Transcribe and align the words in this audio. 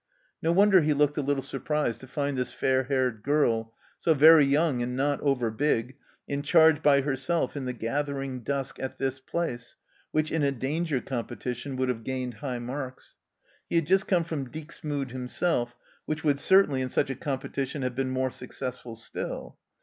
No 0.41 0.51
wonder 0.51 0.81
he 0.81 0.95
looked 0.95 1.17
a 1.17 1.21
little 1.21 1.43
surprised 1.43 2.01
to 2.01 2.07
find 2.07 2.35
this 2.35 2.49
fair 2.51 2.85
haired 2.85 3.21
girl, 3.21 3.75
so 3.99 4.15
very 4.15 4.43
young 4.45 4.81
and 4.81 4.95
not 4.97 5.21
over 5.21 5.51
big, 5.51 5.95
in 6.27 6.41
charge 6.41 6.81
by 6.81 7.01
herself 7.01 7.55
in 7.55 7.65
the 7.65 7.73
gathering 7.73 8.39
dusk, 8.39 8.79
at 8.79 8.97
this 8.97 9.19
place, 9.19 9.75
which 10.09 10.31
in 10.31 10.41
a 10.41 10.51
danger 10.51 11.01
competition 11.01 11.75
would 11.75 11.89
have 11.89 12.03
gained 12.03 12.33
high 12.41 12.57
marks. 12.57 13.15
He 13.69 13.75
had 13.75 13.85
just 13.85 14.07
come 14.07 14.23
from 14.23 14.49
Dixmude 14.49 15.11
himself, 15.11 15.75
which 16.07 16.23
would 16.23 16.39
certainly 16.39 16.81
in 16.81 16.89
such 16.89 17.11
a 17.11 17.15
competition 17.15 17.83
have 17.83 17.93
been 17.93 18.09
more 18.09 18.31
successful 18.31 18.95
still. 18.95 19.59